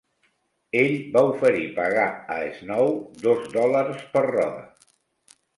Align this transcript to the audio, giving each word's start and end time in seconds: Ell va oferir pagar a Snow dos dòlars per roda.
Ell 0.79 0.93
va 1.17 1.21
oferir 1.33 1.67
pagar 1.75 2.07
a 2.37 2.39
Snow 2.57 2.89
dos 3.27 3.47
dòlars 3.59 4.03
per 4.17 4.29
roda. 4.31 4.69